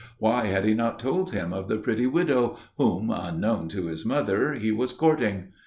[0.17, 4.55] Why had he not told him of the pretty widow, whom, unknown to his mother,
[4.55, 5.49] he was courting?